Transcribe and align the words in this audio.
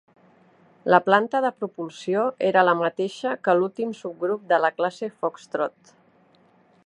La 0.93 0.99
planta 1.09 1.41
de 1.45 1.51
propulsió 1.59 2.23
era 2.47 2.63
la 2.69 2.75
mateixa 2.81 3.35
que 3.47 3.57
l'últim 3.59 3.93
subgrup 4.01 4.49
de 4.53 4.61
la 4.65 4.71
classe 4.79 5.11
Foxtrot. 5.21 5.95